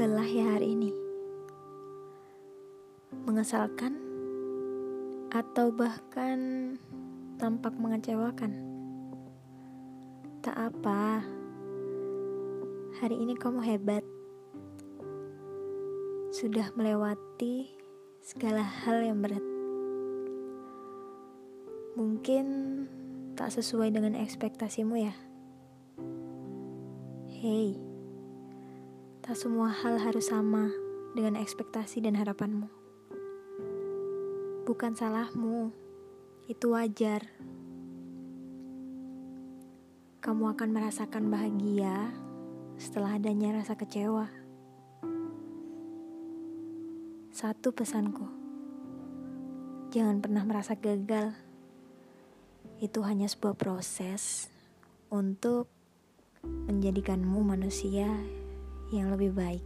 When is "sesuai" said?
23.52-23.92